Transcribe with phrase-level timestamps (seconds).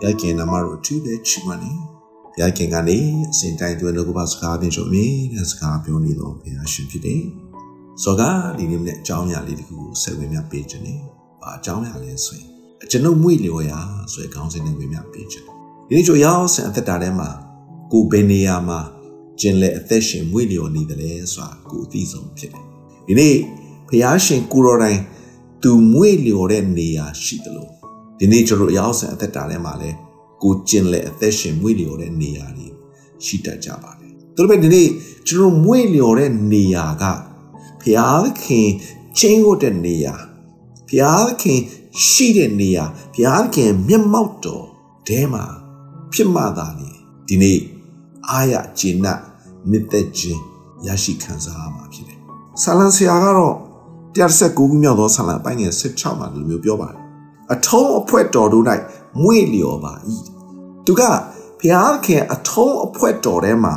[0.00, 1.72] ဘုရားခင်နာမတော်အထူးပဲချီးမွမ်းနေ
[2.32, 2.98] ဘုရားခင်ကနေ
[3.32, 7.22] အစဉ်တိုင်းသွေးလို့ကပါစကားပြင်ချုပ်အမြဲတမ်းစကားပြောနေတော့ဘုရားရှင်ဖြစ်တယ်
[8.02, 10.98] ဆိုတော့ဒီနေ့နဲ့အကြောင်းအရာလေးတခုကိုဆက်ဝင်မြပေးခြင်းနဲ့
[11.40, 12.48] ဘာအကြောင်းအရာလဲဆိုရင်
[12.90, 13.78] ကျွန်ုပ်မွေလျော်ရာ
[14.12, 15.46] ဆိုတဲ့ခေါင်းစဉ်နဲ့ဝင်မြပေးခြင်း
[15.88, 17.28] ဒီနေ့ကျွန်ရောက်ဆင်အသက်တာထဲမှာ
[17.92, 18.80] ကိုဘယ်နေရာမှာ
[19.40, 22.64] ကျင်လေအသက်ရှင်မွေလျော်နေတယ်လဲဆိုတာကိုအသိဆုံးဖြစ်တယ်
[23.06, 23.36] ဒီနေ့
[23.88, 25.00] ဘုရားရှင်ကိုရောတိုင်း
[25.62, 27.75] သူမွေလျော်တဲ့နေရာရှိတယ်လို့
[28.18, 29.90] ဒီနေ့ကျွန်တော်ရောက်ဆင်အသက်တာထဲမှာလဲ
[30.42, 32.68] ကိုကျင်လေအသက်ရှင်မွေလျော်တဲ့နေရာတွေ
[33.24, 34.88] ရှိတတ်ကြပါတယ်သူတို့ပဲဒီနေ့
[35.28, 37.04] ကျွန်တော်မွေလျော်တဲ့နေရာက
[37.80, 38.68] ဘုရားခင်
[39.18, 40.14] ချင်းကိုတဲ့နေရာ
[40.88, 41.60] ဘုရားခင်
[42.08, 42.84] ရှိတဲ့နေရာ
[43.14, 44.66] ဘုရားခင်မျက်မှောက်တော်
[45.08, 45.44] တဲမှာ
[46.12, 46.90] ဖြစ်မှသာလေ
[47.28, 47.58] ဒီနေ့
[48.30, 49.06] အာရဂျင်းန
[49.70, 50.40] နှစ်သက်ခြင်း
[50.86, 52.18] ရရှိခံစားရမှာဖြစ်တယ်။
[52.62, 53.56] ဆာလန်ဆရာကတော့
[54.16, 57.00] 119ခုမြောက်သောဆာလန်ပိုင်းငယ်16မှာဒီလိုမျိုးပြောပါတယ်။
[57.52, 58.64] အထုံးအဖွဲ့တော်တို့၌
[59.22, 59.92] မွေလျော်ပါ၏။
[60.86, 61.02] သူက
[61.60, 63.74] ဘုရားခင်အထုံးအဖွဲ့တော်ထဲမှာ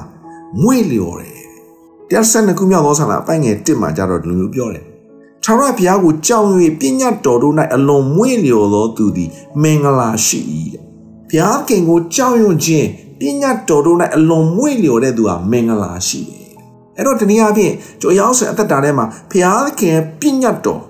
[0.62, 1.40] မွေလျော်တယ်။
[2.12, 4.86] 119ခုမြောက်သောဆာလန်ပိုင်းငယ်1မှာကျတော့ဒီလိုမျိုးပြောတယ်။
[5.44, 6.48] ထာဝရဘုရားကိုကြောက်၍
[6.80, 9.30] ပညာတော်တို့၌အလွန်မွေလျော်သောသူသည်
[9.62, 10.40] မင်္ဂလာရှိ၏
[10.74, 10.84] တဲ့။
[11.30, 12.88] ဘုရားခင်ကိုကြောက်ရွံ့ခြင်း
[13.20, 16.50] ပညာတော်တို့၌အလွန်မွေ့လျော်တဲ့သူဟာမင်္ဂလာရှိတယ်
[16.98, 20.82] အဲ့တော့တနည်းအားဖြင့်ကျွန်ရောက်ဆင်အသက်တာထဲမှာဘုရားခင်ပညာတော်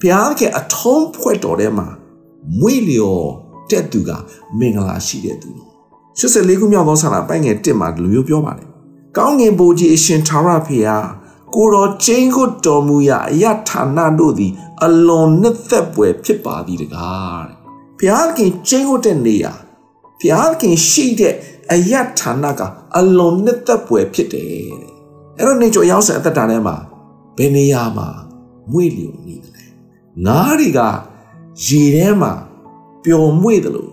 [0.00, 1.86] ဘုရားခင်အထုံးဖွဲ့တော်ထဲမှာ
[2.60, 3.28] မွေ့လျော်
[3.70, 4.10] တဲ့သူက
[4.58, 5.50] မင်္ဂလာရှိတဲ့သူ
[6.18, 8.68] 84ခုမြောက်သောဆန္ဒပိုင်းငယ်1မှာဒီလိုမျိုးပြောပါတယ်
[9.16, 10.98] ကောင်းငင်ဘိုးကြီးအရှင်သာရဖေဟာ
[11.54, 14.52] ကိုတော်ချင်းကိုတော်မူရာအယဌာနတို့သည်
[14.84, 17.56] အလွန်နှစ်သက်ပွေဖြစ်ပါသည်တကားတဲ့
[17.98, 19.52] ဘုရားခင်ချင်းကိုတဲ့နေရာ
[20.20, 21.34] ဘုရားခင်ရှိတဲ့
[21.72, 22.60] အယတ်ဌာနက
[22.98, 24.46] အလွန်နှစ်သက်ပွေဖြစ်တယ်
[24.82, 24.98] တဲ့
[25.38, 26.76] အဲ့တော့နေကြရောက်စံအသက်တာထဲမှာ
[27.36, 28.08] ဘယ်နေရာမှာ
[28.72, 29.64] မွေ့လျော်နေတယ်လဲ
[30.26, 30.80] ငါးတွေက
[31.64, 32.32] ရေထဲမှာ
[33.04, 33.92] ပျော်မွေ့တယ်လို့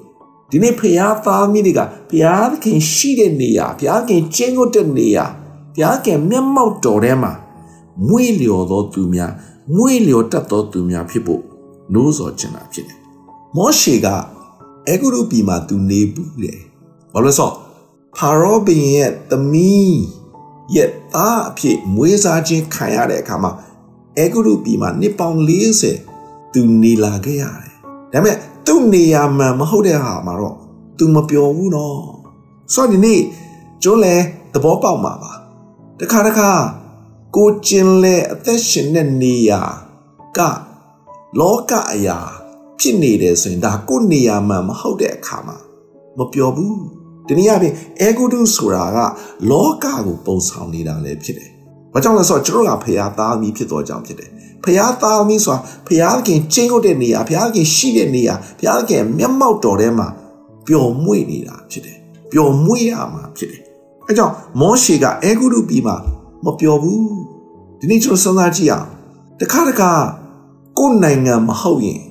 [0.52, 5.26] ဒီနေ့ဖရာသားမိတွေကဖရာခင်ရှိတဲ့နေရာဖရာခင်ကျင်းကိုတဲ့နေရာ
[5.74, 7.32] ဖရာခင်မျက်မှောက်တော်ထဲမှာ
[8.08, 9.32] မွေ့လျော်သောသူများ
[9.76, 11.42] မွေ့လျော်တတ်သောသူများဖြစ်ဖို့
[11.94, 13.00] နိုးစော်ချင်တာဖြစ်တယ်
[13.56, 14.08] မောရှေက
[14.88, 16.60] အဲဂုရုပြည်မှာသူနေဘူးတယ်
[17.14, 17.52] ဘာလို့လဲဆို
[18.18, 20.00] ဖာရောဘုရင်ရဲ့သမီး
[20.76, 23.52] ရဲ့သားအဖြစ်မွေးစားခြင်းခံရတဲ့အခါမှာ
[24.18, 25.40] အဲဂုရုပြည်မှာနှစ်ပေါင်း
[26.02, 27.65] 40သူနေလာခဲ့ရတယ်
[28.16, 28.38] ဒါပေမဲ့
[28.68, 30.58] သူ့နေရာမှန်မဟုတ်တဲ့ဟာမှာတော့
[30.98, 32.00] သူမပျော်ဘူးနော်
[32.74, 33.22] ဆိုတော့ဒီနေ့
[33.84, 34.16] ကျွန်းလဲ
[34.54, 35.34] သဘောပေါက်မှာပါ
[36.00, 36.50] တခါတခါ
[37.36, 39.62] ကိုကျင်လဲအသက်ရှင်တဲ့နေရာ
[40.38, 40.40] က
[41.40, 42.20] လောကအရာ
[42.80, 45.58] ဖြစ်နေတယ်ဆိုရင်ဒါကိုနေရာမှန်မဟုတ်တဲ့အခါမှာ
[46.18, 46.80] မပျော်ဘူး
[47.28, 48.98] တနည်းအားဖြင့်အေဂုတုဆိုတာက
[49.50, 51.52] လောကကိုပုံဆောင်နေတာလည်းဖြစ်တယ်။
[51.96, 54.30] ဘာကြောင့်လဲဆိုတော့ကျွန်တော်ကဖရာသားသမီးဖြစ်တော့ကြောင့်ဖြစ်တယ်။
[54.64, 60.08] ဖရာသားသမီးဆိုတာဖရာခင်ကျင်းဟုတ်တဲ့နေရာဖရာခင်ရှိတဲ့နေရာဖရာခင်မျက်မှောက်တော်ထဲမှာ
[60.68, 61.98] ပျော်မွေ့နေတာဖြစ်တယ်။
[62.32, 63.62] ပျော်မွေ့ရမှာဖြစ်တယ်။
[64.08, 65.96] အဲကြောင့်မောရှေကအေဂုတုပြည်မှာ
[66.46, 67.04] မပျော်ဘူး။
[67.80, 68.88] ဒီနေ့ကျွန်တော်စဉ်းစားကြည့်အောင်
[69.40, 69.92] တခါတခါ
[70.80, 72.02] ကိုယ်နိုင်ငံမဟုတ်ရင်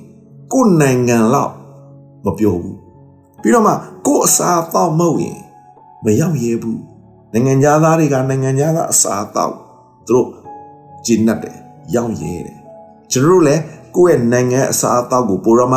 [0.53, 1.53] ကိုယ်နိုင်ငံလောက်
[2.25, 2.77] မပျော်ဘူး
[3.41, 3.73] ပြီးတော့မှ
[4.07, 5.39] ကိုယ်အစာတော့မဟုတ်ရင်
[6.03, 6.81] မရောက်ရဲဘူး
[7.33, 9.64] နိုင်ငံသားတွေကနိုင်ငံသားအစာတော့သူ
[10.09, 10.27] တို့
[11.05, 11.57] ဂျင်းတ်တယ်
[11.95, 12.59] ရောက်ရဲတယ်
[13.11, 13.61] ကျွန်တော်တို့လည်း
[13.95, 15.75] ကိုယ့်ရဲ့နိုင်ငံအစာအသောက်ကိုပိုရမ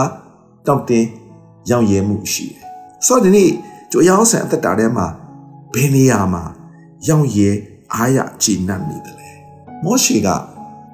[0.66, 1.04] တောက်တင်
[1.70, 2.62] ရောက်ရဲမှုရှိတယ်
[3.06, 3.50] ဆိုတော့ဒီနေ့
[3.90, 5.06] ကျွန်တော်ရောက်ဆန်အသက်တာထဲမှာ
[5.74, 6.42] ဘယ်နေရာမှာ
[7.08, 7.50] ရောက်ရဲ
[7.94, 9.30] အားရဂျင်းတ်နေတယ်လဲ
[9.84, 10.28] မောရှေက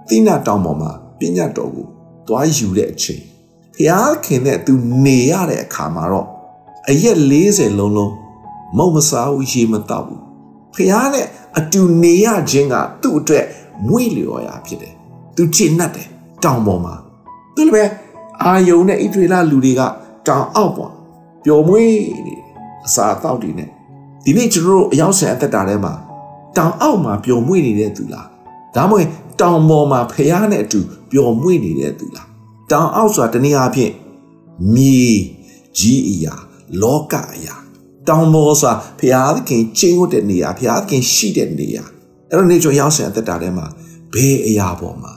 [0.08, 1.86] တိနာတောင်ပေါ်မှာပညာတော်ကို
[2.26, 3.22] တွားယူတဲ့အချိန်
[3.74, 4.72] ဖျားခင်နဲ့သူ
[5.04, 6.28] နေရတဲ့အခါမှာတော့
[6.88, 7.18] အရက်
[7.48, 8.12] 40လုံးလုံး
[8.76, 10.22] မုံမစားဘူးရေမတောက်ဘူး
[10.74, 11.26] ဖះနဲ့
[11.58, 13.46] အတူနေရခြင်းကသူ့အတွက်
[13.88, 14.94] မွေ့လျော်ရာဖြစ်တယ်
[15.36, 16.08] သူချစ်နှက်တယ်
[16.44, 16.94] တောင်ပေါ်မှာ
[17.54, 17.84] သူလည်းပဲ
[18.42, 19.82] အာယုံနဲ့ဣထွေလလူတွေက
[20.26, 20.92] တောင်အောက်ပေါ်
[21.44, 21.92] ပျော်မွေ့
[22.26, 22.34] နေ
[22.86, 23.68] အစာအသောက်တွေနဲ့
[24.24, 25.92] ဒီနေ့ကျွန်တော်တို့အရောက်ဆန်အသက်တာထဲမှာ
[26.56, 28.26] တောင်အောက်မှာပျော်မွေ့နေတဲ့သူလား
[28.74, 29.08] ဒါမှမဟုတ်
[29.40, 32.28] တောင်ပေါ်မှာဖះနဲ့အတူပျော်မွေ့နေတဲ့သူလား
[32.70, 33.92] တောင်အောက်ဆိုတာတနည်းအားဖြင့်
[34.74, 35.04] မြေ
[35.78, 36.34] ကြီးအရာ
[36.82, 37.54] လောကအရာ
[38.08, 41.84] တောင်ပေါ်ဆိုတာဘုရားသခင်ချင်းဝတ်တဲ့နေရာဘုရားသခင်ရှိတဲ့နေရာ
[42.30, 43.66] အဲ့တော့နေကျော်ရောက်ဆင်အသက်တာထဲမှာ
[44.14, 45.12] ဘယ်အရာပေါ်မှာ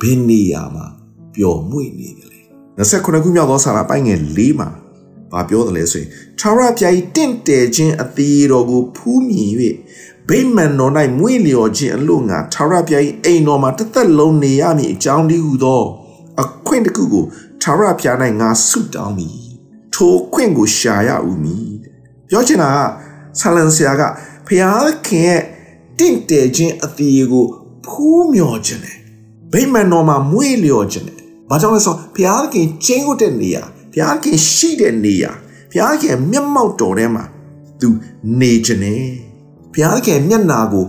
[0.00, 0.86] ဘယ်နေရာမှာ
[1.34, 2.40] ပျော်မွေ့နေတယ်လဲ
[2.78, 4.68] 29ခုမြောက်သောစာရပိုင်းငယ်၄မှာ
[5.32, 6.08] ဘာပြောတယ်လဲဆိုရင်
[6.40, 9.50] ထာဝရဘုရား၏တင့်တယ်ခြင်းအသေးတော်ကိုဖူးမြင်၍
[10.28, 15.82] ဗိမာန်တော်၌မွေ့လျော်ခြင်းအလို့ငါထာဝရဘုရား၏အိမ်တော်မှာတစ်သက်လုံးနေရမည်အကြောင်းတည်းဟူသော
[16.42, 17.24] အခွင့်တစ်ခုကို
[17.62, 19.38] ထာဝရဘုရား၌ငါဆုတောင်းမည်
[19.94, 21.70] ထိုခွင့်ကိုရှာရဦးမည်
[22.30, 22.78] ပြောချင်တာက
[23.38, 24.02] ဆာလန်ဆရာက
[24.46, 25.42] ဖျားခင်ရဲ့
[25.98, 27.46] တင့်တယ်ခြင်းအသေးကို
[27.86, 28.96] ဖူးမြော်ခြင်းတယ်
[29.52, 31.18] ဗိမာန်တော်မှာမွေ့လျော်ခြင်းတယ်
[31.48, 33.62] ဘာကြောင့်လဲဆိုဖျားခင်ချင်းဟုတ်တဲ့နေရာ
[33.94, 35.30] ဖျားခင်ရှိတဲ့နေရာ
[35.70, 37.24] ဖဘုရားခင်မျက်မှောက်တော်ထဲမှာ
[37.80, 37.88] तू
[38.40, 39.02] နေခြင်းနဲ့
[39.72, 40.86] ဘုရားခင်မျက်နာကို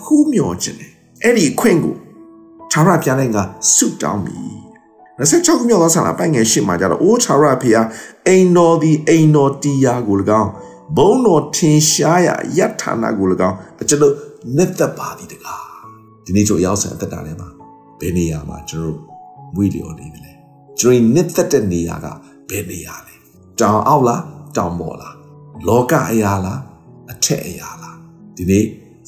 [0.00, 0.90] ဖူးမြော်ခြင်းနဲ့
[1.22, 1.94] အဲ့ဒီခွင့်ကို
[2.70, 3.38] ခြားရပြန်တဲ့က
[3.74, 4.36] ဆုတောင်းပြီ
[5.18, 7.86] 26ခုမြောက်သောဆန္ဒပိုင်ငယ်ရှစ်မှာကြတော့အိုးခြားရဖျား
[8.26, 10.50] အိမ်တော်ဒီအိမ်တော်တီယာကို၎င်း
[10.96, 12.28] ဘုံတော်ထင်ရှားရ
[12.58, 13.56] ယတ်ဌာနကို၎င်း
[13.88, 14.14] ကျွန်တော်
[14.56, 15.64] နှစ်သက်ပါသည်တကား
[16.24, 17.48] ဒီနေ့ကျွန်တော်ရောက်ဆန်အသက်တာထဲမှာ
[18.00, 18.98] ဘယ်နေရာမှာကျွန်တော်
[19.54, 20.32] မွေးလျော်နေတယ်လဲ
[20.80, 22.06] ကျွန်တော်နှစ်သက်တဲ့နေရာက
[22.50, 23.14] ဘယ်နေရာလဲ
[23.60, 24.22] တောင်အောက်လား
[24.56, 25.16] တောင်ပေါ်လား
[25.68, 26.60] လောကအရာလား
[27.12, 27.96] အထက်အရာလား
[28.36, 28.64] ဒီနေ့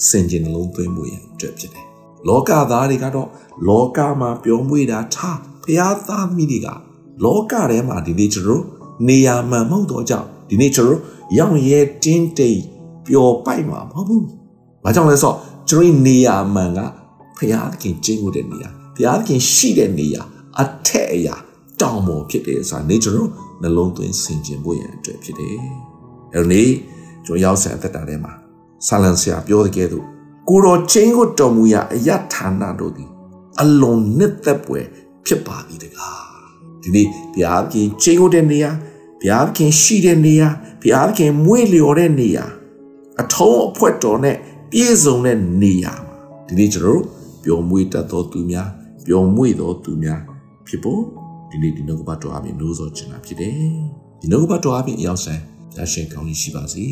[0.08, 1.86] စင်ကျင်နှလုံးသွင်းမှုရအတွက်ဖြစ်တယ်
[2.28, 3.28] လောကသားတွေကတော့
[3.68, 6.68] လောကမှာပျော်မွေ့တာထားဖျားသားမိတွေက
[7.24, 8.62] လောကထဲမှာဒီနေ့ကျွန်တော်
[9.08, 11.00] နေရာမှန်မဟုတ်တော့ကြောင့်ဒီနေ့ကျွန်တော်
[11.38, 12.60] ရောင်ရဲတင်းတိတ်
[13.06, 14.22] ပျော်ပိုက်မှာမဟုတ်ဘူး။
[14.84, 15.36] ဘာကြောင့်လဲဆိုတော့
[15.70, 16.80] ကျွန်တော်နေရာမှန်က
[17.38, 20.22] ဖျားသခင်ကျင်းကိုတဲ့နေရာဖျားသခင်ရှိတဲ့နေရာ
[20.60, 21.34] အထက်အရာ
[21.80, 23.30] တောင်ပေါ်ဖြစ်တယ်ဆိုတာနေကျွန်တော်
[23.62, 25.56] နှလုံးသွင်းဆင်ခြင်ဖို့ရန်အတွက်ဖြစ်တယ်။
[26.34, 26.70] အဲဒီနေ့
[27.24, 28.32] ကျွန်တော်ရောက်ဆန်အသက်တာထဲမှာ
[28.86, 30.04] ဆာလန်ဆရာပြောတဲ့ကဲ့သို့
[30.48, 33.10] ကိုတော်ချင်းကိုတော်မူရာအယဌာနတို့သည်
[33.60, 34.80] အလွန်နှစ်သက်ပွေ
[35.26, 36.24] ဖြစ်ပါသည်တကား
[36.82, 38.70] ဒီနေ့ဘုရားသခင်ချင်းကိုတဲ့နေရာ
[39.20, 40.48] ဘုရားသခင်ရှိတဲ့နေရာ
[40.82, 42.44] ဘုရားသခင်မွေ့လျော်တဲ့နေရာ
[43.20, 44.36] အထုံးအဖွက်တော်နဲ့
[44.70, 46.16] ပြည့်စုံတဲ့နေရာမှာ
[46.46, 47.04] ဒီနေ့ကျွန်တော်တို့
[47.44, 48.68] ပျော်မွေ့တတ်သောသူများ
[49.06, 50.20] ပျော်မွေ့သောသူများ
[50.66, 51.02] ဖြစ်ဖို့
[51.50, 53.54] ဒီနေ့ဒီနှုတ်ကပတ်တော်အပြင်လို့ဆိုချင်တာဖြစ်တယ်
[54.20, 55.42] ဒီနှုတ်ကပတ်တော်အပြင်အရောက်ဆိုင်
[55.76, 56.84] ရရှင်ကောင်းကြီးရှိပါစေ